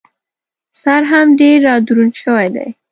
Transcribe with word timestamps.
سر 0.81 1.01
هم 1.11 1.27
ډېر 1.39 1.57
را 1.67 1.75
دروند 1.87 2.13
شوی 2.21 2.47
دی. 2.55 2.67